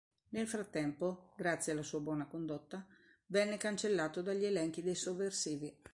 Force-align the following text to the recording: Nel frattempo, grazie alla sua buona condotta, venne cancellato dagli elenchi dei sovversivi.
Nel 0.29 0.47
frattempo, 0.47 1.31
grazie 1.37 1.73
alla 1.73 1.83
sua 1.83 1.99
buona 1.99 2.25
condotta, 2.25 2.83
venne 3.27 3.57
cancellato 3.57 4.23
dagli 4.23 4.45
elenchi 4.45 4.81
dei 4.81 4.95
sovversivi. 4.95 5.77